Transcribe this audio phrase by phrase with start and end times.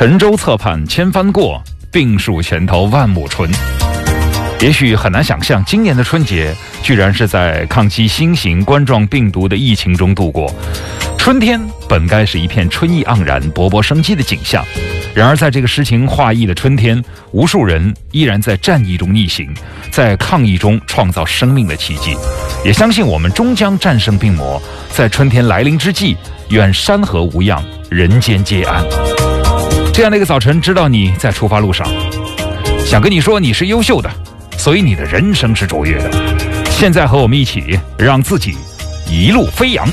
[0.00, 1.62] 沉舟侧畔千帆过，
[1.92, 3.50] 病树前头万木春。
[4.58, 10.50] 也许很难想象，今年的春节居然是在抗击新型冠状病毒的疫情中度过。
[11.18, 14.64] 春天本该是一片春意盎然、勃勃生机的景象，
[15.14, 19.52] 然而在这个诗情画意的春天，无数人依然在战役中逆行，
[19.90, 22.16] 在抗疫中创造生命的奇迹。
[22.64, 24.58] 也相信我们终将战胜病魔。
[24.88, 26.16] 在春天来临之际，
[26.48, 28.82] 愿山河无恙，人间皆安。
[29.92, 31.86] 这样的一个早晨，知道你在出发路上，
[32.86, 34.10] 想跟你说你是优秀的。
[34.56, 36.10] 所以你的人生是卓越的。
[36.70, 38.54] 现在和我们一起，让自己
[39.08, 39.88] 一路飞扬。